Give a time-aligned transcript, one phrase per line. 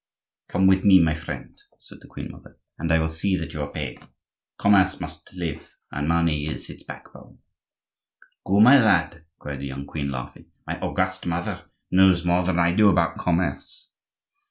[0.49, 3.61] "Come with me, my friend," said the queen mother, "and I will see that you
[3.61, 3.99] are paid.
[4.57, 7.37] Commerce must live, and money is its backbone."
[8.43, 12.73] "Go, my lad," cried the young queen, laughing; "my august mother knows more than I
[12.73, 13.91] do about commerce."